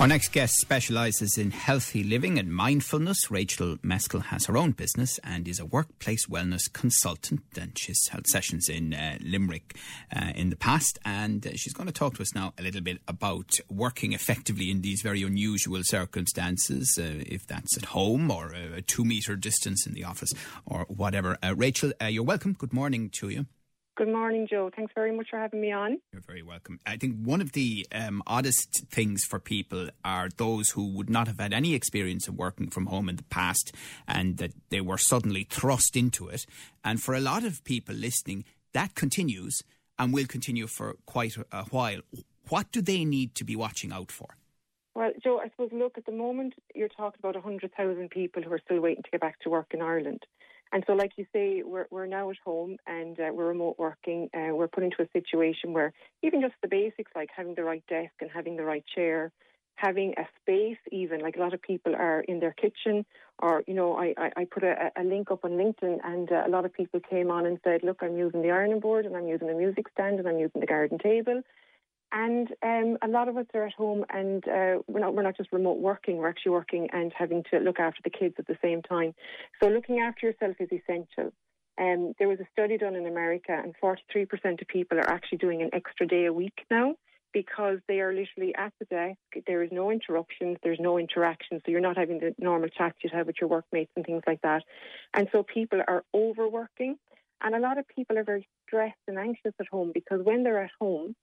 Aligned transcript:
Our 0.00 0.06
next 0.06 0.30
guest 0.30 0.54
specialises 0.60 1.38
in 1.38 1.50
healthy 1.50 2.04
living 2.04 2.38
and 2.38 2.54
mindfulness. 2.54 3.32
Rachel 3.32 3.78
Meskel 3.78 4.26
has 4.26 4.46
her 4.46 4.56
own 4.56 4.70
business 4.70 5.18
and 5.24 5.48
is 5.48 5.58
a 5.58 5.66
workplace 5.66 6.26
wellness 6.26 6.72
consultant. 6.72 7.40
And 7.60 7.76
she's 7.76 8.06
held 8.06 8.28
sessions 8.28 8.68
in 8.68 8.94
uh, 8.94 9.18
Limerick 9.20 9.76
uh, 10.14 10.30
in 10.36 10.50
the 10.50 10.56
past. 10.56 11.00
And 11.04 11.44
uh, 11.44 11.50
she's 11.56 11.72
going 11.72 11.88
to 11.88 11.92
talk 11.92 12.14
to 12.14 12.22
us 12.22 12.32
now 12.32 12.54
a 12.56 12.62
little 12.62 12.80
bit 12.80 12.98
about 13.08 13.58
working 13.68 14.12
effectively 14.12 14.70
in 14.70 14.82
these 14.82 15.02
very 15.02 15.24
unusual 15.24 15.80
circumstances, 15.82 16.96
uh, 16.96 17.24
if 17.26 17.48
that's 17.48 17.76
at 17.76 17.86
home 17.86 18.30
or 18.30 18.52
a 18.52 18.80
two 18.80 19.04
metre 19.04 19.34
distance 19.34 19.84
in 19.84 19.94
the 19.94 20.04
office 20.04 20.32
or 20.64 20.84
whatever. 20.84 21.36
Uh, 21.42 21.54
Rachel, 21.56 21.92
uh, 22.00 22.06
you're 22.06 22.22
welcome. 22.22 22.52
Good 22.52 22.72
morning 22.72 23.10
to 23.14 23.30
you. 23.30 23.46
Good 23.98 24.10
morning, 24.12 24.46
Joe. 24.48 24.70
Thanks 24.76 24.92
very 24.94 25.10
much 25.10 25.26
for 25.28 25.40
having 25.40 25.60
me 25.60 25.72
on. 25.72 25.98
You're 26.12 26.22
very 26.22 26.44
welcome. 26.44 26.78
I 26.86 26.96
think 26.96 27.16
one 27.20 27.40
of 27.40 27.50
the 27.50 27.84
um, 27.90 28.22
oddest 28.28 28.84
things 28.92 29.24
for 29.24 29.40
people 29.40 29.88
are 30.04 30.28
those 30.36 30.70
who 30.70 30.92
would 30.92 31.10
not 31.10 31.26
have 31.26 31.40
had 31.40 31.52
any 31.52 31.74
experience 31.74 32.28
of 32.28 32.36
working 32.36 32.70
from 32.70 32.86
home 32.86 33.08
in 33.08 33.16
the 33.16 33.24
past 33.24 33.74
and 34.06 34.36
that 34.36 34.52
they 34.70 34.80
were 34.80 34.98
suddenly 34.98 35.48
thrust 35.50 35.96
into 35.96 36.28
it. 36.28 36.46
And 36.84 37.02
for 37.02 37.12
a 37.12 37.20
lot 37.20 37.42
of 37.42 37.64
people 37.64 37.92
listening, 37.92 38.44
that 38.72 38.94
continues 38.94 39.64
and 39.98 40.12
will 40.12 40.26
continue 40.26 40.68
for 40.68 40.94
quite 41.04 41.34
a 41.50 41.64
while. 41.64 42.02
What 42.50 42.70
do 42.70 42.80
they 42.80 43.04
need 43.04 43.34
to 43.34 43.42
be 43.42 43.56
watching 43.56 43.90
out 43.90 44.12
for? 44.12 44.36
Well, 44.94 45.10
Joe, 45.20 45.40
I 45.44 45.48
suppose, 45.48 45.70
look, 45.72 45.98
at 45.98 46.06
the 46.06 46.12
moment, 46.12 46.54
you're 46.72 46.86
talking 46.86 47.18
about 47.18 47.34
100,000 47.34 48.10
people 48.10 48.44
who 48.44 48.52
are 48.52 48.60
still 48.64 48.80
waiting 48.80 49.02
to 49.02 49.10
get 49.10 49.20
back 49.20 49.40
to 49.40 49.50
work 49.50 49.74
in 49.74 49.82
Ireland. 49.82 50.24
And 50.72 50.84
so, 50.86 50.92
like 50.92 51.12
you 51.16 51.26
say, 51.32 51.62
we're, 51.64 51.86
we're 51.90 52.06
now 52.06 52.30
at 52.30 52.36
home 52.44 52.76
and 52.86 53.18
uh, 53.18 53.30
we're 53.32 53.48
remote 53.48 53.76
working. 53.78 54.28
Uh, 54.34 54.54
we're 54.54 54.68
put 54.68 54.84
into 54.84 55.02
a 55.02 55.08
situation 55.12 55.72
where 55.72 55.92
even 56.22 56.40
just 56.40 56.54
the 56.62 56.68
basics, 56.68 57.10
like 57.14 57.30
having 57.34 57.54
the 57.54 57.64
right 57.64 57.82
desk 57.88 58.12
and 58.20 58.30
having 58.30 58.56
the 58.56 58.64
right 58.64 58.84
chair, 58.94 59.32
having 59.78 60.12
a 60.18 60.26
space, 60.40 60.78
even 60.90 61.20
like 61.20 61.36
a 61.36 61.40
lot 61.40 61.54
of 61.54 61.62
people 61.62 61.94
are 61.94 62.20
in 62.20 62.40
their 62.40 62.52
kitchen, 62.52 63.06
or 63.38 63.62
you 63.66 63.74
know, 63.74 63.96
I, 63.96 64.12
I, 64.18 64.30
I 64.36 64.44
put 64.44 64.64
a, 64.64 64.90
a, 64.96 65.04
link 65.04 65.30
up 65.30 65.44
on 65.44 65.52
LinkedIn, 65.52 65.98
and 66.04 66.30
uh, 66.32 66.42
a 66.44 66.50
lot 66.50 66.64
of 66.64 66.72
people 66.72 67.00
came 67.08 67.30
on 67.30 67.46
and 67.46 67.58
said, 67.62 67.82
"Look, 67.84 67.98
I'm 68.02 68.16
using 68.16 68.42
the 68.42 68.50
ironing 68.50 68.80
board, 68.80 69.06
and 69.06 69.16
I'm 69.16 69.28
using 69.28 69.48
a 69.48 69.54
music 69.54 69.86
stand, 69.92 70.18
and 70.18 70.28
I'm 70.28 70.38
using 70.38 70.60
the 70.60 70.66
garden 70.66 70.98
table." 70.98 71.42
And 72.10 72.48
um, 72.62 72.96
a 73.02 73.08
lot 73.08 73.28
of 73.28 73.36
us 73.36 73.46
are 73.54 73.66
at 73.66 73.74
home, 73.74 74.04
and 74.08 74.42
uh, 74.48 74.78
we're 74.86 75.00
not 75.00 75.14
we're 75.14 75.22
not 75.22 75.36
just 75.36 75.52
remote 75.52 75.78
working. 75.78 76.16
We're 76.16 76.28
actually 76.28 76.52
working 76.52 76.88
and 76.92 77.12
having 77.14 77.44
to 77.50 77.58
look 77.58 77.78
after 77.78 78.00
the 78.02 78.10
kids 78.10 78.36
at 78.38 78.46
the 78.46 78.56
same 78.62 78.80
time. 78.80 79.14
So 79.62 79.68
looking 79.68 80.00
after 80.00 80.26
yourself 80.26 80.56
is 80.58 80.70
essential. 80.72 81.32
Um, 81.78 82.14
there 82.18 82.28
was 82.28 82.40
a 82.40 82.46
study 82.50 82.78
done 82.78 82.96
in 82.96 83.06
America, 83.06 83.52
and 83.52 83.74
43% 83.82 84.60
of 84.60 84.68
people 84.68 84.98
are 84.98 85.08
actually 85.08 85.38
doing 85.38 85.62
an 85.62 85.70
extra 85.72 86.06
day 86.06 86.24
a 86.24 86.32
week 86.32 86.64
now 86.70 86.94
because 87.32 87.78
they 87.86 88.00
are 88.00 88.12
literally 88.12 88.54
at 88.56 88.72
the 88.80 88.86
desk. 88.86 89.44
There 89.46 89.62
is 89.62 89.70
no 89.70 89.90
interruptions, 89.90 90.56
there's 90.62 90.80
no 90.80 90.98
interaction, 90.98 91.60
so 91.64 91.70
you're 91.70 91.80
not 91.80 91.96
having 91.96 92.18
the 92.18 92.34
normal 92.38 92.68
chats 92.68 92.96
you'd 93.02 93.12
have 93.12 93.26
with 93.26 93.36
your 93.40 93.50
workmates 93.50 93.92
and 93.96 94.04
things 94.04 94.22
like 94.26 94.40
that. 94.42 94.62
And 95.14 95.28
so 95.30 95.42
people 95.42 95.80
are 95.86 96.04
overworking, 96.14 96.96
and 97.42 97.54
a 97.54 97.60
lot 97.60 97.78
of 97.78 97.86
people 97.86 98.18
are 98.18 98.24
very 98.24 98.48
stressed 98.66 98.98
and 99.06 99.18
anxious 99.18 99.52
at 99.60 99.68
home 99.70 99.92
because 99.94 100.20
when 100.24 100.42
they're 100.42 100.64
at 100.64 100.70
home, 100.80 101.14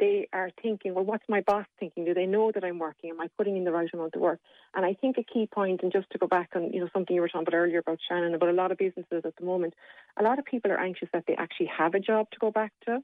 they 0.00 0.28
are 0.32 0.50
thinking, 0.60 0.94
well, 0.94 1.04
what's 1.04 1.28
my 1.28 1.42
boss 1.42 1.66
thinking? 1.78 2.04
Do 2.04 2.14
they 2.14 2.26
know 2.26 2.50
that 2.52 2.64
I'm 2.64 2.78
working? 2.78 3.10
Am 3.10 3.20
I 3.20 3.28
putting 3.36 3.56
in 3.56 3.64
the 3.64 3.70
right 3.70 3.88
amount 3.92 4.14
of 4.14 4.20
work? 4.20 4.40
And 4.74 4.84
I 4.84 4.94
think 4.94 5.18
a 5.18 5.22
key 5.22 5.46
point, 5.46 5.82
and 5.82 5.92
just 5.92 6.10
to 6.10 6.18
go 6.18 6.26
back 6.26 6.50
on, 6.56 6.72
you 6.72 6.80
know, 6.80 6.88
something 6.92 7.14
you 7.14 7.20
were 7.20 7.28
talking 7.28 7.46
about 7.46 7.56
earlier 7.56 7.78
about 7.78 7.98
Shannon, 8.08 8.34
about 8.34 8.48
a 8.48 8.52
lot 8.52 8.72
of 8.72 8.78
businesses 8.78 9.22
at 9.24 9.36
the 9.36 9.44
moment, 9.44 9.74
a 10.18 10.22
lot 10.22 10.38
of 10.38 10.44
people 10.44 10.72
are 10.72 10.80
anxious 10.80 11.08
that 11.12 11.24
they 11.28 11.34
actually 11.36 11.70
have 11.76 11.94
a 11.94 12.00
job 12.00 12.30
to 12.32 12.38
go 12.40 12.50
back 12.50 12.72
to. 12.86 12.98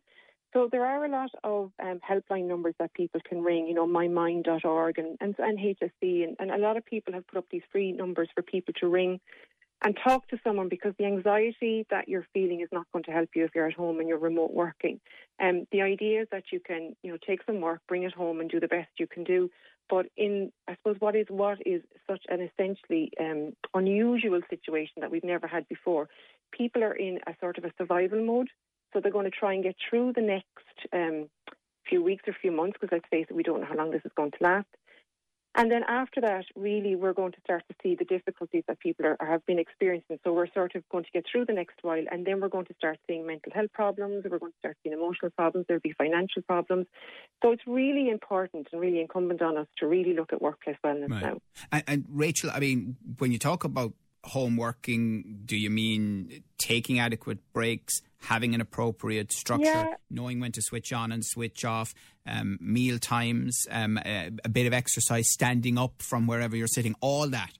So 0.52 0.68
there 0.72 0.86
are 0.86 1.04
a 1.04 1.08
lot 1.10 1.30
of 1.44 1.70
um, 1.82 2.00
helpline 2.08 2.48
numbers 2.48 2.74
that 2.78 2.94
people 2.94 3.20
can 3.28 3.42
ring, 3.42 3.66
you 3.66 3.74
know, 3.74 3.86
mymind.org 3.86 4.98
and, 4.98 5.18
and, 5.20 5.34
and 5.38 5.58
HSE, 5.58 6.24
and, 6.24 6.36
and 6.38 6.50
a 6.50 6.56
lot 6.56 6.78
of 6.78 6.86
people 6.86 7.12
have 7.12 7.26
put 7.26 7.36
up 7.36 7.44
these 7.50 7.62
free 7.70 7.92
numbers 7.92 8.28
for 8.34 8.42
people 8.42 8.72
to 8.80 8.88
ring 8.88 9.20
and 9.82 9.96
talk 10.02 10.26
to 10.28 10.38
someone 10.42 10.68
because 10.68 10.94
the 10.98 11.04
anxiety 11.04 11.86
that 11.90 12.08
you're 12.08 12.26
feeling 12.32 12.60
is 12.60 12.68
not 12.72 12.86
going 12.92 13.04
to 13.04 13.10
help 13.10 13.30
you 13.34 13.44
if 13.44 13.54
you're 13.54 13.66
at 13.66 13.74
home 13.74 14.00
and 14.00 14.08
you're 14.08 14.18
remote 14.18 14.52
working. 14.52 15.00
Um, 15.40 15.66
the 15.70 15.82
idea 15.82 16.22
is 16.22 16.28
that 16.32 16.44
you 16.50 16.60
can, 16.60 16.96
you 17.02 17.12
know, 17.12 17.18
take 17.24 17.40
some 17.44 17.60
work, 17.60 17.80
bring 17.86 18.04
it 18.04 18.14
home, 18.14 18.40
and 18.40 18.48
do 18.48 18.58
the 18.58 18.68
best 18.68 18.88
you 18.98 19.06
can 19.06 19.24
do. 19.24 19.50
But 19.88 20.06
in, 20.16 20.50
I 20.66 20.74
suppose, 20.76 20.96
what 20.98 21.14
is 21.14 21.26
what 21.28 21.58
is 21.64 21.82
such 22.08 22.22
an 22.28 22.40
essentially 22.40 23.12
um, 23.20 23.52
unusual 23.74 24.40
situation 24.50 24.94
that 25.00 25.10
we've 25.10 25.22
never 25.22 25.46
had 25.46 25.68
before. 25.68 26.08
People 26.52 26.82
are 26.82 26.94
in 26.94 27.20
a 27.26 27.34
sort 27.40 27.58
of 27.58 27.64
a 27.64 27.72
survival 27.78 28.24
mode, 28.24 28.48
so 28.92 29.00
they're 29.00 29.12
going 29.12 29.30
to 29.30 29.38
try 29.38 29.52
and 29.52 29.62
get 29.62 29.76
through 29.88 30.14
the 30.14 30.22
next 30.22 30.88
um, 30.92 31.28
few 31.88 32.02
weeks 32.02 32.24
or 32.26 32.34
few 32.40 32.50
months. 32.50 32.78
Because 32.80 32.92
let's 32.92 33.08
face 33.10 33.26
it, 33.28 33.36
we 33.36 33.42
don't 33.42 33.60
know 33.60 33.66
how 33.66 33.76
long 33.76 33.90
this 33.90 34.04
is 34.04 34.12
going 34.16 34.32
to 34.32 34.38
last. 34.40 34.66
And 35.56 35.70
then 35.70 35.82
after 35.88 36.20
that, 36.20 36.44
really, 36.54 36.96
we're 36.96 37.14
going 37.14 37.32
to 37.32 37.40
start 37.40 37.64
to 37.68 37.74
see 37.82 37.94
the 37.94 38.04
difficulties 38.04 38.62
that 38.68 38.78
people 38.78 39.06
are, 39.06 39.16
have 39.26 39.44
been 39.46 39.58
experiencing. 39.58 40.18
So 40.22 40.34
we're 40.34 40.52
sort 40.52 40.74
of 40.74 40.86
going 40.90 41.04
to 41.04 41.10
get 41.10 41.24
through 41.30 41.46
the 41.46 41.54
next 41.54 41.76
while, 41.80 42.04
and 42.10 42.26
then 42.26 42.40
we're 42.40 42.48
going 42.48 42.66
to 42.66 42.74
start 42.74 42.98
seeing 43.06 43.26
mental 43.26 43.52
health 43.54 43.72
problems, 43.72 44.24
we're 44.28 44.38
going 44.38 44.52
to 44.52 44.58
start 44.58 44.76
seeing 44.82 44.92
emotional 44.92 45.30
problems, 45.30 45.64
there'll 45.66 45.80
be 45.80 45.94
financial 45.96 46.42
problems. 46.42 46.86
So 47.42 47.52
it's 47.52 47.62
really 47.66 48.10
important 48.10 48.68
and 48.70 48.80
really 48.80 49.00
incumbent 49.00 49.40
on 49.40 49.56
us 49.56 49.66
to 49.78 49.86
really 49.86 50.14
look 50.14 50.32
at 50.32 50.42
workplace 50.42 50.76
wellness 50.84 51.10
right. 51.10 51.22
now. 51.22 51.38
And, 51.72 51.84
and 51.86 52.04
Rachel, 52.10 52.50
I 52.52 52.60
mean, 52.60 52.96
when 53.18 53.32
you 53.32 53.38
talk 53.38 53.64
about 53.64 53.94
home 54.26 54.56
working, 54.56 55.40
do 55.44 55.56
you 55.56 55.70
mean 55.70 56.42
taking 56.58 56.98
adequate 56.98 57.38
breaks, 57.52 58.02
having 58.18 58.54
an 58.54 58.60
appropriate 58.60 59.32
structure, 59.32 59.64
yeah. 59.64 59.94
knowing 60.10 60.40
when 60.40 60.52
to 60.52 60.62
switch 60.62 60.92
on 60.92 61.12
and 61.12 61.24
switch 61.24 61.64
off, 61.64 61.94
um, 62.26 62.58
meal 62.60 62.98
times, 62.98 63.66
um, 63.70 63.98
a, 64.04 64.30
a, 64.44 64.48
bit 64.48 64.66
of 64.66 64.72
exercise, 64.72 65.30
standing 65.30 65.78
up 65.78 66.02
from 66.02 66.26
wherever 66.26 66.56
you're 66.56 66.66
sitting, 66.66 66.94
all 67.00 67.28
that? 67.28 67.52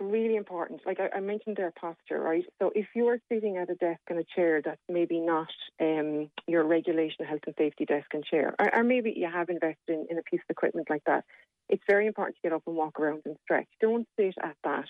Really 0.00 0.36
important. 0.36 0.80
Like 0.86 0.98
I, 0.98 1.18
I 1.18 1.20
mentioned 1.20 1.56
their 1.56 1.72
posture, 1.78 2.20
right? 2.20 2.44
So 2.60 2.72
if 2.74 2.86
you 2.94 3.06
are 3.08 3.18
sitting 3.30 3.58
at 3.58 3.70
a 3.70 3.74
desk 3.74 4.00
and 4.08 4.18
a 4.18 4.24
chair 4.34 4.62
that's 4.64 4.80
maybe 4.88 5.20
not 5.20 5.48
um, 5.80 6.30
your 6.48 6.64
regulation 6.64 7.26
health 7.26 7.42
and 7.46 7.54
safety 7.58 7.84
desk 7.84 8.06
and 8.14 8.24
chair, 8.24 8.54
or, 8.58 8.74
or 8.76 8.82
maybe 8.82 9.12
you 9.14 9.28
have 9.30 9.48
invested 9.50 9.76
in, 9.88 10.06
in 10.10 10.18
a 10.18 10.22
piece 10.22 10.40
of 10.40 10.50
equipment 10.50 10.88
like 10.88 11.04
that, 11.06 11.24
it's 11.68 11.82
very 11.88 12.06
important 12.06 12.36
to 12.36 12.42
get 12.42 12.52
up 12.52 12.62
and 12.66 12.74
walk 12.74 12.98
around 12.98 13.22
and 13.26 13.36
stretch. 13.44 13.68
Don't 13.80 14.08
sit 14.18 14.34
at 14.42 14.56
that 14.64 14.86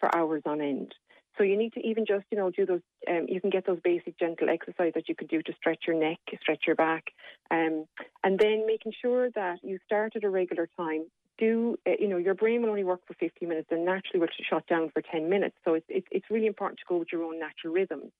for 0.00 0.14
hours 0.14 0.42
on 0.46 0.60
end. 0.60 0.94
So 1.38 1.44
you 1.44 1.56
need 1.56 1.72
to 1.74 1.80
even 1.80 2.04
just, 2.06 2.24
you 2.30 2.36
know, 2.36 2.50
do 2.50 2.66
those. 2.66 2.80
Um, 3.08 3.26
you 3.28 3.40
can 3.40 3.50
get 3.50 3.66
those 3.66 3.78
basic 3.82 4.18
gentle 4.18 4.50
exercises 4.50 4.92
that 4.94 5.08
you 5.08 5.14
could 5.14 5.28
do 5.28 5.42
to 5.42 5.52
stretch 5.54 5.84
your 5.86 5.98
neck, 5.98 6.18
stretch 6.42 6.64
your 6.66 6.76
back, 6.76 7.04
um, 7.50 7.86
and 8.24 8.38
then 8.38 8.66
making 8.66 8.92
sure 9.00 9.30
that 9.30 9.58
you 9.62 9.78
start 9.86 10.16
at 10.16 10.24
a 10.24 10.28
regular 10.28 10.68
time. 10.76 11.06
Do 11.38 11.76
uh, 11.86 11.92
you 11.98 12.08
know 12.08 12.18
your 12.18 12.34
brain 12.34 12.60
will 12.60 12.68
only 12.68 12.84
work 12.84 13.00
for 13.06 13.14
15 13.14 13.48
minutes, 13.48 13.68
and 13.70 13.86
naturally 13.86 14.20
will 14.20 14.28
shut 14.50 14.66
down 14.66 14.90
for 14.92 15.00
10 15.00 15.30
minutes. 15.30 15.56
So 15.64 15.74
it's 15.74 15.86
it's, 15.88 16.06
it's 16.10 16.26
really 16.30 16.46
important 16.46 16.78
to 16.80 16.84
go 16.86 16.98
with 16.98 17.08
your 17.10 17.22
own 17.22 17.38
natural 17.38 17.72
rhythms. 17.72 18.12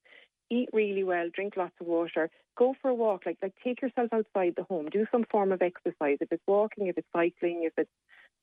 Eat 0.50 0.68
really 0.72 1.04
well, 1.04 1.28
drink 1.32 1.54
lots 1.56 1.74
of 1.80 1.86
water, 1.86 2.30
go 2.56 2.74
for 2.82 2.90
a 2.90 2.94
walk. 2.94 3.22
Like 3.26 3.38
like 3.42 3.54
take 3.64 3.82
yourself 3.82 4.08
outside 4.12 4.54
the 4.56 4.64
home, 4.64 4.88
do 4.90 5.06
some 5.12 5.24
form 5.30 5.52
of 5.52 5.62
exercise. 5.62 6.18
If 6.20 6.32
it's 6.32 6.42
walking, 6.46 6.88
if 6.88 6.98
it's 6.98 7.06
cycling, 7.12 7.62
if 7.64 7.72
it's 7.76 7.90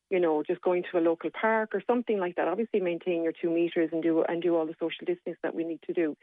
you 0.09 0.19
know, 0.19 0.41
just 0.41 0.61
going 0.61 0.83
to 0.91 0.97
a 0.97 1.01
local 1.01 1.29
park 1.29 1.71
or 1.73 1.83
something 1.85 2.17
like 2.17 2.35
that. 2.35 2.47
Obviously, 2.47 2.79
maintain 2.79 3.23
your 3.23 3.33
two 3.33 3.49
meters 3.49 3.89
and 3.91 4.01
do 4.01 4.23
and 4.23 4.41
do 4.41 4.55
all 4.55 4.65
the 4.65 4.75
social 4.79 5.05
distance 5.05 5.37
that 5.43 5.53
we 5.53 5.63
need 5.63 5.81
to 5.87 5.93
do. 5.93 6.15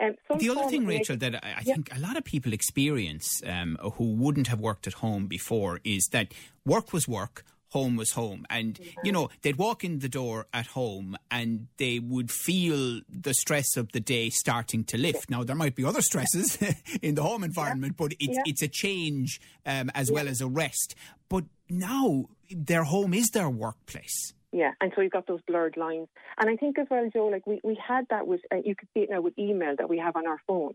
Um, 0.00 0.14
the 0.38 0.50
other 0.50 0.68
thing, 0.68 0.86
Rachel, 0.86 1.16
that 1.16 1.36
I, 1.36 1.48
I 1.48 1.62
yeah. 1.64 1.74
think 1.74 1.96
a 1.96 2.00
lot 2.00 2.16
of 2.16 2.24
people 2.24 2.52
experience 2.52 3.42
um, 3.46 3.78
who 3.94 4.14
wouldn't 4.14 4.48
have 4.48 4.60
worked 4.60 4.86
at 4.86 4.94
home 4.94 5.26
before 5.26 5.80
is 5.84 6.08
that 6.12 6.32
work 6.66 6.92
was 6.92 7.06
work, 7.06 7.44
home 7.74 7.96
was 7.96 8.12
home. 8.12 8.46
And, 8.48 8.78
you 9.02 9.10
know, 9.12 9.28
they'd 9.42 9.56
walk 9.56 9.84
in 9.84 9.98
the 9.98 10.08
door 10.08 10.46
at 10.54 10.68
home 10.68 11.16
and 11.30 11.66
they 11.76 11.98
would 11.98 12.30
feel 12.30 13.00
the 13.08 13.34
stress 13.34 13.76
of 13.76 13.90
the 13.90 14.00
day 14.00 14.30
starting 14.30 14.84
to 14.84 14.96
lift. 14.96 15.28
Now, 15.28 15.42
there 15.42 15.56
might 15.56 15.74
be 15.74 15.84
other 15.84 16.00
stresses 16.00 16.56
in 17.02 17.16
the 17.16 17.22
home 17.22 17.42
environment, 17.42 17.96
but 17.96 18.12
it's, 18.12 18.36
yeah. 18.36 18.42
it's 18.46 18.62
a 18.62 18.68
change 18.68 19.40
um, 19.66 19.90
as 19.94 20.10
well 20.10 20.28
as 20.28 20.40
a 20.40 20.46
rest. 20.46 20.94
But 21.28 21.44
now 21.68 22.26
their 22.48 22.84
home 22.84 23.12
is 23.12 23.30
their 23.30 23.50
workplace. 23.50 24.32
Yeah, 24.52 24.70
and 24.80 24.92
so 24.94 25.00
you've 25.02 25.10
got 25.10 25.26
those 25.26 25.40
blurred 25.48 25.76
lines. 25.76 26.06
And 26.38 26.48
I 26.48 26.54
think 26.54 26.78
as 26.78 26.86
well, 26.88 27.10
Joe, 27.12 27.26
like 27.26 27.44
we, 27.44 27.60
we 27.64 27.76
had 27.84 28.06
that 28.10 28.28
with, 28.28 28.40
uh, 28.52 28.58
you 28.64 28.76
could 28.76 28.88
see 28.94 29.00
it 29.00 29.10
now 29.10 29.20
with 29.20 29.36
email 29.36 29.74
that 29.76 29.88
we 29.88 29.98
have 29.98 30.14
on 30.14 30.28
our 30.28 30.38
phone. 30.46 30.74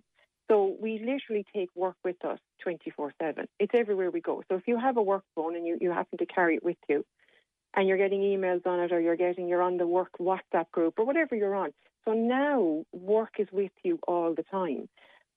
So 0.49 0.75
we 0.81 0.99
literally 0.99 1.45
take 1.55 1.69
work 1.75 1.95
with 2.03 2.23
us 2.25 2.39
24 2.63 3.13
7. 3.21 3.45
It's 3.59 3.71
everywhere 3.75 4.09
we 4.09 4.21
go. 4.21 4.43
So 4.49 4.55
if 4.55 4.63
you 4.67 4.77
have 4.79 4.97
a 4.97 5.01
work 5.01 5.23
phone 5.35 5.55
and 5.55 5.65
you, 5.65 5.77
you 5.79 5.91
happen 5.91 6.17
to 6.17 6.25
carry 6.25 6.55
it 6.55 6.63
with 6.63 6.77
you 6.87 7.05
and 7.75 7.87
you're 7.87 7.97
getting 7.97 8.21
emails 8.21 8.65
on 8.65 8.79
it 8.79 8.91
or 8.91 8.99
you're 8.99 9.15
getting, 9.15 9.47
you're 9.47 9.61
on 9.61 9.77
the 9.77 9.85
work 9.85 10.11
WhatsApp 10.19 10.71
group 10.71 10.95
or 10.97 11.05
whatever 11.05 11.35
you're 11.35 11.55
on. 11.55 11.71
So 12.05 12.13
now 12.13 12.83
work 12.93 13.33
is 13.37 13.47
with 13.51 13.71
you 13.83 13.99
all 14.07 14.33
the 14.35 14.43
time. 14.43 14.89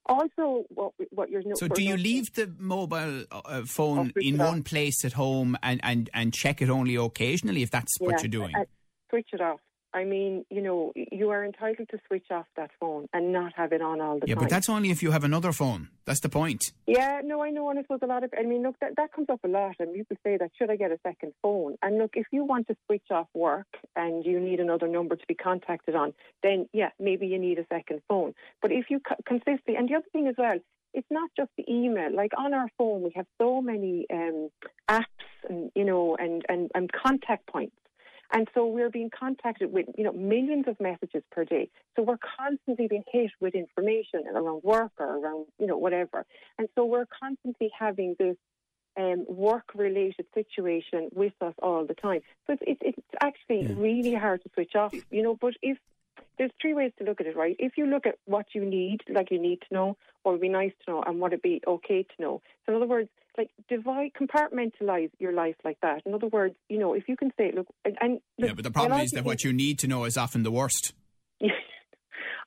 Also, 0.06 0.64
what 0.70 0.92
what 1.10 1.30
you're 1.30 1.42
so 1.54 1.68
do 1.68 1.80
you 1.80 1.96
leave 1.96 2.32
the 2.34 2.52
mobile 2.58 3.24
uh, 3.30 3.62
phone 3.64 4.12
in 4.16 4.36
one 4.36 4.58
off. 4.58 4.64
place 4.64 5.04
at 5.04 5.12
home 5.12 5.56
and, 5.62 5.78
and, 5.84 6.10
and 6.12 6.34
check 6.34 6.60
it 6.60 6.68
only 6.68 6.96
occasionally 6.96 7.62
if 7.62 7.70
that's 7.70 7.92
yeah, 8.00 8.06
what 8.06 8.22
you're 8.22 8.28
doing? 8.28 8.52
switch 9.10 9.28
it 9.32 9.40
off. 9.40 9.60
I 9.94 10.04
mean, 10.04 10.44
you 10.50 10.62
know, 10.62 10.92
you 10.94 11.30
are 11.30 11.44
entitled 11.44 11.88
to 11.90 11.98
switch 12.06 12.26
off 12.30 12.46
that 12.56 12.70
phone 12.80 13.08
and 13.12 13.32
not 13.32 13.52
have 13.56 13.72
it 13.72 13.82
on 13.82 14.00
all 14.00 14.18
the 14.18 14.26
yeah, 14.26 14.34
time. 14.34 14.42
Yeah, 14.42 14.46
but 14.46 14.50
that's 14.50 14.68
only 14.68 14.90
if 14.90 15.02
you 15.02 15.10
have 15.10 15.24
another 15.24 15.52
phone. 15.52 15.88
That's 16.04 16.20
the 16.20 16.28
point. 16.28 16.72
Yeah, 16.86 17.20
no, 17.22 17.42
I 17.42 17.50
know, 17.50 17.68
and 17.70 17.78
I 17.78 17.82
suppose 17.82 18.00
a 18.02 18.06
lot 18.06 18.24
of. 18.24 18.32
I 18.38 18.42
mean, 18.42 18.62
look, 18.62 18.76
that, 18.80 18.96
that 18.96 19.12
comes 19.12 19.28
up 19.30 19.40
a 19.44 19.48
lot, 19.48 19.76
and 19.78 19.94
people 19.94 20.16
say 20.24 20.36
that 20.38 20.50
should 20.58 20.70
I 20.70 20.76
get 20.76 20.90
a 20.90 20.98
second 21.02 21.32
phone? 21.42 21.76
And 21.82 21.98
look, 21.98 22.12
if 22.14 22.26
you 22.32 22.44
want 22.44 22.68
to 22.68 22.76
switch 22.86 23.06
off 23.10 23.28
work 23.34 23.66
and 23.94 24.24
you 24.24 24.40
need 24.40 24.60
another 24.60 24.88
number 24.88 25.16
to 25.16 25.26
be 25.26 25.34
contacted 25.34 25.94
on, 25.94 26.14
then 26.42 26.68
yeah, 26.72 26.90
maybe 26.98 27.26
you 27.26 27.38
need 27.38 27.58
a 27.58 27.66
second 27.72 28.00
phone. 28.08 28.34
But 28.60 28.72
if 28.72 28.86
you 28.88 29.00
consistently, 29.26 29.76
and 29.76 29.88
the 29.88 29.94
other 29.96 30.06
thing 30.12 30.26
as 30.26 30.34
well, 30.38 30.58
it's 30.94 31.06
not 31.10 31.30
just 31.36 31.50
the 31.56 31.64
email. 31.68 32.14
Like 32.14 32.32
on 32.36 32.54
our 32.54 32.68
phone, 32.78 33.02
we 33.02 33.12
have 33.16 33.26
so 33.38 33.62
many 33.62 34.06
um, 34.12 34.48
apps 34.88 35.04
and 35.48 35.70
you 35.74 35.84
know, 35.84 36.16
and, 36.18 36.44
and 36.48 36.70
and 36.74 36.90
contact 36.92 37.46
points. 37.46 37.76
And 38.32 38.48
so 38.54 38.66
we're 38.66 38.90
being 38.90 39.10
contacted 39.10 39.72
with, 39.72 39.86
you 39.96 40.04
know, 40.04 40.12
millions 40.12 40.64
of 40.66 40.80
messages 40.80 41.22
per 41.30 41.44
day. 41.44 41.68
So 41.94 42.02
we're 42.02 42.18
constantly 42.38 42.88
being 42.88 43.04
hit 43.12 43.30
with 43.40 43.54
information 43.54 44.24
around 44.34 44.62
work 44.62 44.92
or 44.98 45.18
around, 45.18 45.46
you 45.58 45.66
know, 45.66 45.76
whatever. 45.76 46.24
And 46.58 46.68
so 46.74 46.86
we're 46.86 47.06
constantly 47.22 47.70
having 47.78 48.16
this 48.18 48.36
um, 48.96 49.24
work-related 49.28 50.26
situation 50.34 51.10
with 51.14 51.34
us 51.40 51.54
all 51.62 51.86
the 51.86 51.94
time. 51.94 52.20
So 52.46 52.54
it's, 52.54 52.62
it's, 52.66 52.96
it's 52.98 53.08
actually 53.20 53.62
yeah. 53.68 53.74
really 53.76 54.14
hard 54.14 54.42
to 54.44 54.50
switch 54.54 54.74
off, 54.74 54.94
you 55.10 55.22
know. 55.22 55.36
But 55.38 55.54
if 55.62 55.78
there's 56.38 56.50
three 56.60 56.74
ways 56.74 56.92
to 56.98 57.04
look 57.04 57.20
at 57.20 57.26
it, 57.26 57.36
right? 57.36 57.56
If 57.58 57.76
you 57.76 57.86
look 57.86 58.06
at 58.06 58.16
what 58.24 58.46
you 58.54 58.64
need, 58.64 59.00
like 59.08 59.30
you 59.30 59.38
need 59.38 59.60
to 59.68 59.74
know, 59.74 59.96
or 60.24 60.32
it 60.32 60.34
would 60.36 60.40
be 60.40 60.48
nice 60.48 60.72
to 60.84 60.90
know, 60.90 61.02
and 61.02 61.20
what 61.20 61.32
it 61.32 61.36
would 61.36 61.42
be 61.42 61.60
okay 61.66 62.02
to 62.02 62.22
know. 62.22 62.42
So 62.64 62.72
in 62.72 62.76
other 62.76 62.86
words, 62.86 63.10
like 63.38 63.50
divide, 63.68 64.12
compartmentalize 64.20 65.10
your 65.18 65.32
life 65.32 65.56
like 65.64 65.78
that. 65.82 66.02
In 66.04 66.14
other 66.14 66.26
words, 66.26 66.54
you 66.68 66.78
know, 66.78 66.94
if 66.94 67.08
you 67.08 67.16
can 67.16 67.30
say, 67.38 67.52
look, 67.54 67.66
and, 67.84 67.96
and 68.00 68.20
yeah, 68.38 68.52
but 68.54 68.64
the 68.64 68.70
problem 68.70 69.00
is 69.00 69.10
that 69.12 69.24
what 69.24 69.44
you 69.44 69.52
need 69.52 69.78
to 69.80 69.88
know 69.88 70.04
is 70.04 70.16
often 70.16 70.42
the 70.42 70.50
worst. 70.50 70.92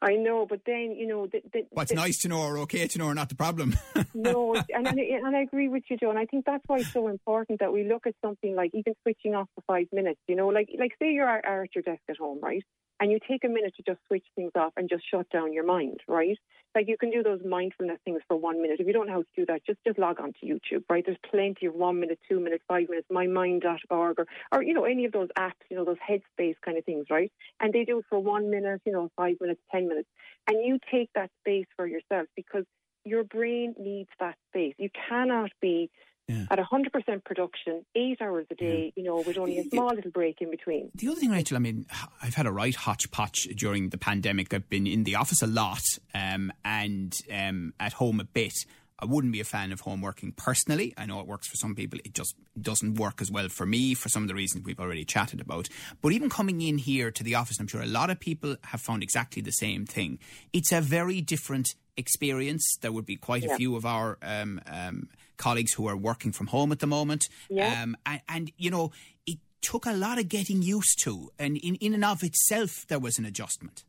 I 0.02 0.16
know, 0.16 0.46
but 0.48 0.62
then 0.66 0.96
you 0.98 1.08
know, 1.08 1.26
the, 1.26 1.42
the, 1.52 1.66
what's 1.72 1.90
the, 1.90 1.96
nice 1.96 2.20
to 2.20 2.28
know 2.28 2.42
or 2.42 2.60
okay 2.60 2.86
to 2.86 3.00
know 3.00 3.08
are 3.08 3.16
not 3.16 3.30
the 3.30 3.36
problem. 3.36 3.76
no, 4.14 4.54
and, 4.54 4.88
and 4.88 5.00
and 5.00 5.36
I 5.36 5.42
agree 5.42 5.68
with 5.68 5.84
you, 5.90 5.98
Joe. 5.98 6.10
And 6.10 6.20
I 6.20 6.26
think 6.26 6.46
that's 6.46 6.64
why 6.68 6.78
it's 6.78 6.92
so 6.92 7.08
important 7.08 7.60
that 7.60 7.74
we 7.74 7.86
look 7.86 8.06
at 8.06 8.14
something 8.24 8.56
like 8.56 8.72
even 8.74 8.94
switching 9.02 9.34
off 9.34 9.48
for 9.56 9.64
five 9.66 9.88
minutes. 9.92 10.20
You 10.28 10.36
know, 10.36 10.50
like 10.50 10.70
like 10.78 10.92
say 11.02 11.12
you're 11.12 11.28
are 11.28 11.64
at 11.64 11.74
your 11.74 11.82
desk 11.82 12.02
at 12.10 12.18
home, 12.18 12.40
right? 12.42 12.64
And 13.00 13.12
you 13.12 13.20
take 13.28 13.44
a 13.44 13.48
minute 13.48 13.74
to 13.76 13.84
just 13.84 14.00
switch 14.08 14.26
things 14.36 14.52
off 14.56 14.74
and 14.78 14.90
just 14.90 15.04
shut 15.10 15.30
down 15.30 15.54
your 15.54 15.66
mind, 15.66 16.00
right? 16.08 16.38
Like 16.74 16.88
you 16.88 16.98
can 16.98 17.10
do 17.10 17.24
those 17.24 17.40
mindfulness 17.46 18.00
things 18.04 18.22
for 18.28 18.38
one 18.38 18.62
minute. 18.62 18.80
If 18.80 18.88
you 18.88 18.94
don't 18.94 19.08
know 19.08 19.14
how 19.14 19.22
to 19.22 19.28
do 19.36 19.46
that, 19.48 19.66
just 19.66 19.80
just 19.86 19.98
log 19.98 20.20
on 20.20 20.34
to 20.40 20.46
YouTube, 20.46 20.84
right? 20.90 21.04
There's 21.06 21.18
plenty 21.30 21.66
of 21.68 21.74
one 21.74 22.00
minute, 22.00 22.20
two 22.30 22.40
minutes, 22.40 22.64
five 22.68 22.90
minutes, 22.90 23.08
mymind.org 23.12 24.20
or, 24.20 24.26
or 24.52 24.64
you 24.64 24.74
know, 24.74 24.84
any 24.84 25.06
of 25.06 25.14
those 25.14 25.30
apps, 25.38 25.54
you 25.70 25.78
know, 25.78 25.86
those 25.86 25.98
headspace 26.08 26.56
kind 26.64 26.78
of 26.78 26.86
things, 26.86 27.06
right? 27.10 27.32
And 27.60 27.72
they 27.74 27.86
do 27.86 28.00
it 28.00 28.06
for 28.10 28.20
one 28.20 28.50
minute, 28.50 28.82
you 28.86 28.92
know, 28.92 29.10
five 29.16 29.36
minutes, 29.40 29.62
ten 29.72 29.88
minutes. 29.88 30.10
And 30.48 30.66
you 30.66 30.80
take 30.92 31.10
that 31.16 31.30
space 31.42 31.68
for 31.76 31.88
yourself 31.88 32.28
because 32.36 32.66
your 33.06 33.24
brain 33.24 33.76
needs 33.80 34.10
that 34.20 34.36
space. 34.50 34.74
You 34.78 34.90
cannot 35.08 35.52
be 35.62 35.90
yeah. 36.28 36.46
at 36.50 36.60
100% 36.60 37.24
production, 37.24 37.86
eight 37.96 38.22
hours 38.22 38.48
a 38.50 38.56
day, 38.56 38.94
yeah. 38.96 39.02
you 39.02 39.08
know, 39.08 39.22
with 39.26 39.38
only 39.38 39.60
a 39.60 39.64
small 39.70 39.94
little 39.94 40.12
break 40.12 40.42
in 40.42 40.50
between. 40.50 40.92
The 40.96 41.08
other 41.08 41.20
thing, 41.20 41.32
Rachel, 41.32 41.58
I 41.58 41.60
mean, 41.60 41.86
I've 42.22 42.36
had 42.36 42.46
a 42.46 42.52
right 42.52 42.76
hodgepodge 42.76 43.50
during 43.56 43.90
the 43.90 43.98
pandemic. 43.98 44.54
I've 44.54 44.70
been 44.70 44.88
in 44.88 45.04
the 45.04 45.16
office 45.16 45.42
a 45.42 45.48
lot 45.48 45.84
um, 46.14 46.52
and 46.64 47.16
um, 47.32 47.74
at 47.80 47.94
home 47.94 48.20
a 48.20 48.24
bit. 48.26 48.54
I 48.98 49.06
wouldn't 49.06 49.34
be 49.34 49.42
a 49.42 49.46
fan 49.46 49.72
of 49.72 49.82
home 49.82 50.02
working 50.02 50.32
personally. 50.32 50.94
I 50.98 51.06
know 51.06 51.20
it 51.20 51.28
works 51.28 51.48
for 51.48 51.58
some 51.58 51.76
people. 51.76 52.00
It 52.06 52.14
just 52.14 52.36
doesn't 52.60 52.96
work 52.96 53.22
as 53.22 53.30
well 53.30 53.50
for 53.50 53.66
me 53.66 53.94
for 53.94 54.10
some 54.10 54.24
of 54.24 54.28
the 54.30 54.36
reasons 54.36 54.64
we've 54.64 54.80
already 54.80 55.04
chatted 55.04 55.42
about. 55.42 55.68
But 56.02 56.14
even 56.14 56.30
coming 56.30 56.62
in 56.62 56.78
here 56.78 57.12
to 57.12 57.24
the 57.24 57.36
office, 57.36 57.60
I'm 57.60 57.68
sure 57.68 57.82
a 57.82 57.88
lot 57.88 58.10
of 58.10 58.20
people 58.20 58.56
have 58.66 58.82
found 58.82 59.04
exactly 59.04 59.42
the 59.42 59.52
same 59.52 59.86
thing. 59.86 60.20
It's 60.54 60.72
a 60.72 60.80
very 60.80 61.20
different 61.22 61.76
experience. 61.98 62.78
There 62.82 62.92
would 62.92 63.06
be 63.06 63.18
quite 63.18 63.44
yeah. 63.44 63.54
a 63.54 63.58
few 63.58 63.76
of 63.76 63.86
our 63.86 64.18
um, 64.22 64.62
um, 64.68 65.10
colleagues 65.38 65.74
who 65.74 65.88
are 65.88 65.98
working 65.98 66.32
from 66.32 66.48
home 66.48 66.72
at 66.72 66.80
the 66.80 66.88
moment. 66.88 67.28
Yeah. 67.50 67.84
Um, 67.84 67.98
and, 68.06 68.22
and, 68.30 68.52
you 68.58 68.72
know, 68.72 68.92
it 69.26 69.40
took 69.62 69.86
a 69.86 69.94
lot 69.94 70.20
of 70.20 70.30
getting 70.30 70.62
used 70.62 71.00
to. 71.04 71.32
And 71.38 71.58
in, 71.58 71.76
in 71.76 71.94
and 71.94 72.06
of 72.06 72.24
itself, 72.24 72.86
there 72.88 73.00
was 73.00 73.18
an 73.18 73.26
adjustment. 73.26 73.84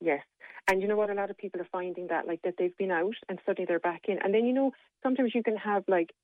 Yes. 0.00 0.22
And 0.72 0.80
you 0.80 0.88
know 0.88 0.96
what? 0.96 1.10
A 1.10 1.14
lot 1.14 1.28
of 1.28 1.36
people 1.36 1.60
are 1.60 1.68
finding 1.70 2.06
that, 2.06 2.26
like, 2.26 2.40
that 2.44 2.54
they've 2.56 2.76
been 2.78 2.90
out 2.90 3.12
and 3.28 3.38
suddenly 3.44 3.66
they're 3.66 3.78
back 3.78 4.04
in. 4.08 4.18
And 4.24 4.32
then, 4.32 4.46
you 4.46 4.54
know, 4.54 4.72
sometimes 5.02 5.32
you 5.34 5.42
can 5.42 5.54
have, 5.58 5.84
like, 5.86 6.14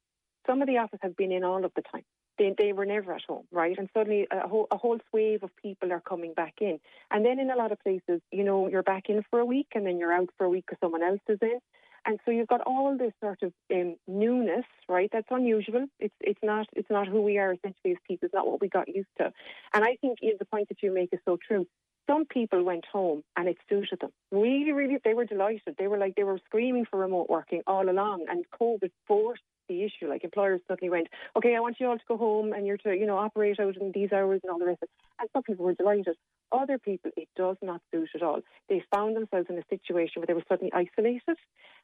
some 0.47 0.63
of 0.63 0.69
the 0.69 0.79
office 0.79 1.01
have 1.03 1.19
been 1.19 1.33
in 1.33 1.45
all 1.45 1.67
of 1.67 1.73
the 1.77 1.83
time. 1.93 2.05
They, 2.39 2.55
they 2.57 2.73
were 2.73 2.87
never 2.87 3.13
at 3.13 3.21
home, 3.29 3.45
right? 3.53 3.77
And 3.77 3.91
suddenly 3.93 4.27
a 4.31 4.49
whole, 4.49 4.67
a 4.71 4.79
whole 4.79 4.99
swathe 5.11 5.43
of 5.43 5.51
people 5.63 5.93
are 5.93 6.01
coming 6.01 6.33
back 6.33 6.55
in. 6.63 6.81
And 7.11 7.27
then 7.27 7.39
in 7.39 7.51
a 7.51 7.57
lot 7.57 7.73
of 7.73 7.81
places, 7.81 8.23
you 8.33 8.43
know, 8.43 8.69
you're 8.69 8.83
back 8.83 9.11
in 9.11 9.23
for 9.29 9.39
a 9.39 9.45
week 9.45 9.67
and 9.75 9.87
then 9.87 9.99
you're 9.99 10.15
out 10.15 10.31
for 10.39 10.45
a 10.45 10.49
week 10.49 10.65
because 10.67 10.79
someone 10.81 11.03
else 11.03 11.21
is 11.29 11.39
in. 11.43 11.59
And 12.07 12.19
so 12.25 12.31
you've 12.31 12.49
got 12.49 12.63
all 12.63 12.97
this 12.97 13.13
sort 13.23 13.43
of 13.43 13.53
um, 13.71 13.97
newness, 14.07 14.65
right? 14.89 15.11
That's 15.13 15.29
unusual. 15.31 15.85
It's 16.01 16.15
it's 16.21 16.41
not 16.43 16.67
it's 16.73 16.89
not 16.89 17.07
who 17.07 17.21
we 17.21 17.37
are 17.37 17.53
essentially 17.53 17.91
as 17.91 17.99
people. 18.09 18.25
It's 18.25 18.35
not 18.35 18.47
what 18.47 18.63
we 18.63 18.69
got 18.71 18.89
used 18.89 19.09
to. 19.19 19.31
And 19.75 19.85
I 19.85 19.97
think 20.01 20.21
you 20.23 20.31
know, 20.31 20.37
the 20.39 20.47
point 20.47 20.71
that 20.71 20.83
you 20.83 20.95
make 20.95 21.11
is 21.13 21.19
so 21.27 21.37
true. 21.37 21.67
Some 22.09 22.25
people 22.25 22.63
went 22.65 22.85
home 22.91 23.23
and 23.37 23.49
it 23.49 23.59
suited 23.69 24.01
them. 24.01 24.11
Really, 24.33 24.73
really, 24.73 24.99
they 25.05 25.15
were 25.15 25.27
delighted. 25.27 25.77
They 25.79 25.89
were 25.89 25.99
like 25.99 26.15
they 26.17 26.25
were 26.25 26.41
screaming 26.47 26.87
for 26.91 26.99
remote 26.99 27.29
working 27.29 27.63
all 27.67 27.89
along, 27.89 28.27
and 28.29 28.45
COVID 28.59 28.91
forced 29.07 29.43
the 29.69 29.85
issue. 29.85 30.09
Like 30.09 30.25
employers 30.25 30.61
suddenly 30.67 30.91
went, 30.91 31.09
okay, 31.37 31.55
I 31.55 31.61
want 31.61 31.77
you 31.79 31.89
all 31.89 31.99
to 31.99 32.05
go 32.09 32.17
home 32.17 32.53
and 32.53 32.67
you're 32.67 32.79
to, 32.79 32.97
you 32.97 33.07
know, 33.07 33.19
operate 33.19 33.61
out 33.61 33.77
in 33.77 33.93
these 33.93 34.13
hours 34.13 34.41
and 34.43 34.51
all 34.51 34.59
the 34.59 34.67
rest 34.67 34.83
of 34.83 34.89
it. 34.89 34.91
And 35.21 35.29
some 35.33 35.43
people 35.43 35.65
were 35.65 35.75
delighted. 35.75 36.17
Other 36.51 36.79
people, 36.79 37.11
it 37.17 37.29
does 37.37 37.57
not 37.63 37.83
suit 37.93 38.09
at 38.15 38.23
all. 38.23 38.41
They 38.69 38.83
found 38.93 39.15
themselves 39.15 39.47
in 39.51 39.59
a 39.59 39.65
situation 39.69 40.15
where 40.17 40.27
they 40.27 40.35
were 40.35 40.45
suddenly 40.49 40.73
isolated. 40.73 41.37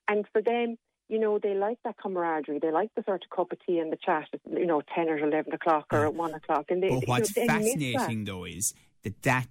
And 0.09 0.25
for 0.32 0.41
them, 0.41 0.76
you 1.09 1.19
know, 1.19 1.38
they 1.38 1.55
like 1.55 1.79
that 1.85 1.97
camaraderie. 1.99 2.61
They 2.61 2.71
like 2.71 2.91
the 2.97 3.05
sort 3.05 3.25
of 3.25 3.37
cup 3.37 3.53
of 3.53 3.59
tea 3.67 3.79
and 3.79 3.93
the 3.93 3.99
chat 4.03 4.29
at, 4.32 4.41
you 4.50 4.67
know, 4.67 4.82
10 4.94 5.09
or 5.11 5.19
11 5.19 5.53
o'clock 5.53 5.87
or 5.93 6.06
at 6.06 6.15
1 6.15 6.35
o'clock. 6.35 6.67
And 6.71 6.82
they, 6.82 6.88
but 6.88 7.06
what's 7.06 7.37
you 7.37 7.44
know, 7.44 7.53
fascinating, 7.53 8.25
though, 8.25 8.44
is 8.44 8.73
that 9.03 9.23
that 9.23 9.47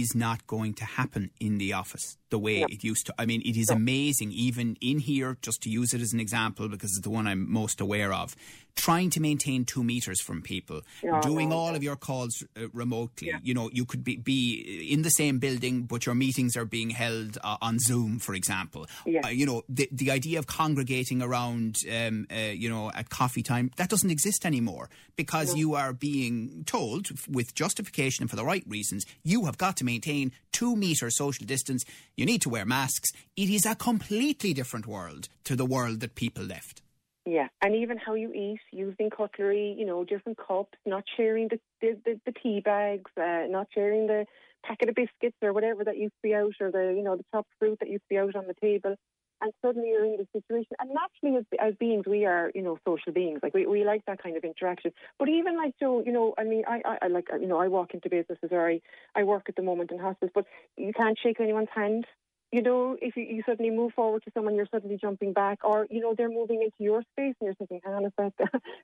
is 0.00 0.14
not 0.14 0.46
going 0.46 0.74
to 0.74 0.84
happen 0.84 1.30
in 1.40 1.58
the 1.58 1.72
office 1.72 2.16
the 2.30 2.38
way 2.38 2.60
no. 2.60 2.66
it 2.70 2.82
used 2.82 3.06
to. 3.06 3.14
I 3.18 3.26
mean, 3.26 3.42
it 3.44 3.56
is 3.58 3.68
no. 3.68 3.76
amazing, 3.76 4.32
even 4.32 4.76
in 4.80 4.98
here, 4.98 5.36
just 5.42 5.62
to 5.62 5.70
use 5.70 5.92
it 5.92 6.00
as 6.00 6.12
an 6.12 6.20
example, 6.20 6.68
because 6.68 6.90
it's 6.92 7.02
the 7.02 7.10
one 7.10 7.26
I'm 7.26 7.50
most 7.52 7.80
aware 7.80 8.12
of, 8.12 8.34
trying 8.74 9.10
to 9.10 9.20
maintain 9.20 9.66
two 9.66 9.84
meters 9.84 10.20
from 10.20 10.40
people, 10.40 10.80
no, 11.02 11.20
doing 11.20 11.52
all 11.52 11.74
of 11.74 11.82
your 11.82 11.96
calls 11.96 12.42
uh, 12.56 12.68
remotely. 12.72 13.28
Yeah. 13.28 13.38
You 13.42 13.52
know, 13.52 13.68
you 13.70 13.84
could 13.84 14.02
be, 14.02 14.16
be 14.16 14.88
in 14.90 15.02
the 15.02 15.10
same 15.10 15.38
building, 15.38 15.82
but 15.82 16.06
your 16.06 16.14
meetings 16.14 16.56
are 16.56 16.64
being 16.64 16.88
held 16.88 17.36
uh, 17.44 17.58
on 17.60 17.78
Zoom, 17.78 18.18
for 18.18 18.34
example. 18.34 18.86
Yeah. 19.04 19.20
Uh, 19.26 19.28
you 19.28 19.44
know, 19.44 19.62
the, 19.68 19.88
the 19.92 20.10
idea 20.10 20.38
of 20.38 20.46
congregating 20.46 21.20
around, 21.20 21.76
um, 21.94 22.26
uh, 22.32 22.36
you 22.36 22.70
know, 22.70 22.90
at 22.94 23.10
coffee 23.10 23.42
time, 23.42 23.70
that 23.76 23.90
doesn't 23.90 24.10
exist 24.10 24.46
anymore 24.46 24.88
because 25.16 25.54
you 25.54 25.74
are 25.74 25.92
being 25.92 26.64
told, 26.64 27.08
with 27.28 27.54
justification 27.54 28.22
and 28.22 28.30
for 28.30 28.36
the 28.36 28.44
right 28.44 28.64
reasons, 28.66 29.04
you 29.22 29.44
have 29.44 29.58
got 29.58 29.76
to 29.76 29.81
maintain 29.84 30.32
two 30.52 30.76
meter 30.76 31.10
social 31.10 31.46
distance 31.46 31.84
you 32.16 32.26
need 32.26 32.42
to 32.42 32.48
wear 32.48 32.64
masks. 32.64 33.12
It 33.36 33.50
is 33.50 33.66
a 33.66 33.74
completely 33.74 34.52
different 34.52 34.86
world 34.86 35.28
to 35.44 35.56
the 35.56 35.66
world 35.66 36.00
that 36.00 36.14
people 36.14 36.44
left. 36.44 36.82
Yeah, 37.24 37.48
and 37.60 37.76
even 37.76 37.98
how 37.98 38.14
you 38.14 38.32
eat, 38.32 38.60
using 38.72 39.08
cutlery, 39.08 39.76
you 39.78 39.86
know, 39.86 40.04
different 40.04 40.38
cups, 40.38 40.76
not 40.84 41.04
sharing 41.16 41.48
the 41.48 41.60
the, 41.80 41.96
the, 42.04 42.20
the 42.26 42.32
tea 42.32 42.60
bags, 42.60 43.10
uh, 43.16 43.46
not 43.48 43.68
sharing 43.72 44.08
the 44.08 44.26
packet 44.64 44.88
of 44.88 44.94
biscuits 44.94 45.36
or 45.40 45.52
whatever 45.52 45.84
that 45.84 45.98
used 45.98 46.14
to 46.14 46.28
be 46.28 46.34
out, 46.34 46.54
or 46.60 46.72
the 46.72 46.92
you 46.96 47.02
know 47.02 47.16
the 47.16 47.24
chopped 47.32 47.50
fruit 47.58 47.78
that 47.78 47.88
used 47.88 48.02
to 48.02 48.08
be 48.08 48.18
out 48.18 48.34
on 48.34 48.46
the 48.48 48.54
table. 48.60 48.96
And 49.42 49.52
suddenly 49.60 49.88
you're 49.88 50.04
in 50.04 50.16
this 50.16 50.28
situation. 50.32 50.76
And 50.78 50.90
naturally, 50.90 51.36
as, 51.38 51.44
as 51.60 51.74
beings, 51.74 52.04
we 52.06 52.24
are, 52.24 52.52
you 52.54 52.62
know, 52.62 52.78
social 52.86 53.12
beings. 53.12 53.40
Like 53.42 53.54
we, 53.54 53.66
we 53.66 53.84
like 53.84 54.04
that 54.06 54.22
kind 54.22 54.36
of 54.36 54.44
interaction. 54.44 54.92
But 55.18 55.28
even 55.28 55.56
like 55.56 55.74
Joe, 55.80 56.02
you 56.06 56.12
know, 56.12 56.32
I 56.38 56.44
mean, 56.44 56.62
I, 56.66 56.80
I, 56.84 56.98
I 57.02 57.08
like, 57.08 57.26
you 57.40 57.48
know, 57.48 57.58
I 57.58 57.68
walk 57.68 57.92
into 57.92 58.08
businesses 58.08 58.50
or 58.52 58.68
I, 58.68 58.80
I 59.14 59.24
work 59.24 59.46
at 59.48 59.56
the 59.56 59.62
moment 59.62 59.90
in 59.90 59.98
hospitals, 59.98 60.30
but 60.34 60.46
you 60.76 60.92
can't 60.92 61.18
shake 61.20 61.40
anyone's 61.40 61.68
hand 61.74 62.06
you 62.52 62.60
know, 62.60 62.98
if 63.00 63.16
you, 63.16 63.22
you, 63.24 63.42
suddenly 63.46 63.70
move 63.70 63.94
forward 63.94 64.22
to 64.24 64.30
someone, 64.34 64.54
you're 64.54 64.68
suddenly 64.70 64.98
jumping 65.00 65.32
back, 65.32 65.60
or 65.64 65.86
you 65.90 66.00
know, 66.00 66.14
they're 66.14 66.28
moving 66.28 66.60
into 66.62 66.76
your 66.78 67.00
space, 67.12 67.34
and 67.40 67.46
you're 67.46 67.54
thinking, 67.54 67.80
hang 67.82 67.94
on 67.94 68.04
a 68.04 68.12
sec, 68.20 68.34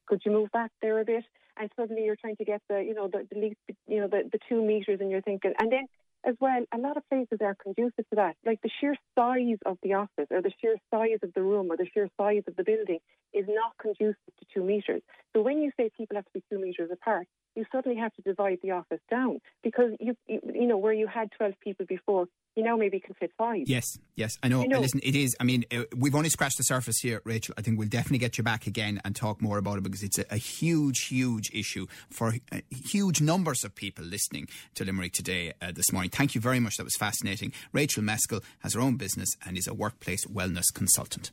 could 0.07 0.23
you 0.25 0.33
move 0.33 0.51
back 0.53 0.71
there 0.81 0.99
a 0.99 1.05
bit? 1.05 1.25
And 1.61 1.71
suddenly 1.77 2.05
you're 2.05 2.17
trying 2.17 2.37
to 2.37 2.47
get 2.47 2.63
the, 2.71 2.83
you 2.83 2.95
know, 2.95 3.09
the, 3.09 3.27
the 3.31 3.39
least, 3.39 3.59
you 3.87 4.01
know, 4.01 4.09
the, 4.09 4.23
the 4.33 4.39
two 4.49 4.63
meters, 4.63 5.01
and 5.01 5.11
you're 5.11 5.21
thinking, 5.21 5.53
and 5.61 5.71
then 5.71 5.87
as 6.25 6.35
well, 6.41 6.65
a 6.73 6.79
lot 6.79 6.97
of 6.97 7.09
places 7.09 7.39
are 7.41 7.57
conducive 7.63 8.09
to 8.11 8.17
that. 8.17 8.37
Like 8.45 8.61
the 8.63 8.71
sheer 8.81 8.95
size 9.17 9.59
of 9.65 9.79
the 9.83 9.95
office, 9.95 10.27
or 10.31 10.43
the 10.43 10.53
sheer 10.61 10.77
size 10.91 11.19
of 11.23 11.33
the 11.35 11.43
room, 11.43 11.71
or 11.71 11.77
the 11.77 11.87
sheer 11.93 12.09
size 12.17 12.43
of 12.47 12.57
the 12.57 12.65
building 12.65 12.99
is 13.33 13.47
not 13.49 13.73
conducive 13.81 14.17
to 14.39 14.47
two 14.53 14.65
meters. 14.65 15.03
So 15.35 15.43
when 15.43 15.59
you 15.59 15.71
say 15.77 15.91
people 15.97 16.17
have 16.17 16.25
to 16.25 16.31
be 16.33 16.43
two 16.51 16.59
metres 16.59 16.91
apart, 16.93 17.27
you 17.59 17.65
suddenly 17.73 17.99
have 17.99 18.15
to 18.15 18.23
divide 18.23 18.59
the 18.63 18.71
office 18.71 19.01
down 19.11 19.41
because 19.63 19.91
you, 20.01 20.17
you, 20.27 20.67
know, 20.67 20.79
where 20.79 20.93
you 20.93 21.07
had 21.07 21.31
12 21.33 21.55
people 21.61 21.87
before, 21.87 22.27
you 22.55 22.63
now 22.63 22.77
maybe 22.77 23.01
can 23.01 23.15
fit 23.15 23.33
five. 23.37 23.63
Yes, 23.67 23.99
yes, 24.15 24.39
I 24.43 24.49
know. 24.49 24.63
You 24.63 24.69
know 24.69 24.81
Listen, 24.81 25.01
it 25.03 25.15
is. 25.15 25.37
I 25.41 25.45
mean, 25.45 25.65
uh, 25.73 25.85
we've 25.97 26.15
only 26.15 26.29
scratched 26.29 26.57
the 26.57 26.65
surface 26.65 26.99
here, 26.99 27.21
Rachel. 27.25 27.55
I 27.59 27.63
think 27.63 27.79
we'll 27.79 27.89
definitely 27.89 28.19
get 28.19 28.39
you 28.39 28.45
back 28.45 28.67
again 28.67 29.01
and 29.05 29.15
talk 29.15 29.43
more 29.43 29.59
about 29.59 29.79
it 29.79 29.83
because 29.83 30.03
it's 30.03 30.19
a, 30.19 30.25
a 30.31 30.37
huge, 30.37 31.07
huge 31.07 31.51
issue 31.53 31.87
for 32.11 32.35
uh, 32.53 32.59
huge 32.71 33.21
numbers 33.21 33.65
of 33.65 33.75
people 33.75 34.05
listening 34.05 34.49
to 34.75 34.85
Limerick 34.85 35.13
today 35.13 35.53
uh, 35.61 35.73
this 35.73 35.93
morning. 35.93 36.11
Thank 36.11 36.35
you 36.35 36.41
very 36.41 36.61
much. 36.61 36.77
That 36.77 36.85
was 36.85 36.97
fascinating. 36.97 37.53
Rachel 37.73 38.03
Meskell 38.03 38.43
has 38.61 38.75
her 38.75 38.81
own 38.81 38.97
business 38.97 39.29
and 39.45 39.59
is 39.59 39.67
a 39.67 39.75
workplace 39.75 40.27
wellness 40.27 40.73
consultant. 40.73 41.33